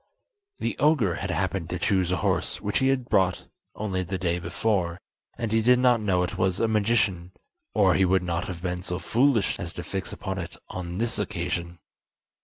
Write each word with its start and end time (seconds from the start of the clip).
The 0.57 0.75
ogre 0.79 1.13
had 1.13 1.29
happened 1.29 1.69
to 1.69 1.77
choose 1.77 2.09
a 2.11 2.15
horse 2.25 2.59
which 2.59 2.79
he 2.79 2.87
had 2.87 3.07
bought 3.07 3.45
only 3.75 4.01
the 4.01 4.17
day 4.17 4.39
before, 4.39 4.97
and 5.37 5.51
he 5.51 5.61
did 5.61 5.77
not 5.77 6.01
know 6.01 6.23
it 6.23 6.39
was 6.39 6.59
a 6.59 6.67
magician, 6.67 7.33
or 7.75 7.93
he 7.93 8.03
would 8.03 8.23
not 8.23 8.45
have 8.45 8.63
been 8.63 8.81
so 8.81 8.97
foolish 8.97 9.59
as 9.59 9.73
to 9.73 9.83
fix 9.83 10.11
upon 10.11 10.39
it 10.39 10.57
on 10.69 10.97
this 10.97 11.19
occasion. 11.19 11.77